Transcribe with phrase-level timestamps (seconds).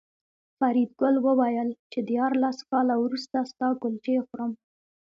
[0.57, 4.51] فریدګل وویل چې دیارلس کاله وروسته ستا کلچې خورم